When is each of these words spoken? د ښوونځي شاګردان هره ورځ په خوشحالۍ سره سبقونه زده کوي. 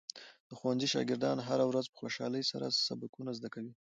د 0.49 0.51
ښوونځي 0.59 0.87
شاګردان 0.93 1.37
هره 1.47 1.65
ورځ 1.67 1.85
په 1.89 1.97
خوشحالۍ 2.01 2.43
سره 2.51 2.65
سبقونه 2.87 3.31
زده 3.37 3.49
کوي. 3.55 3.73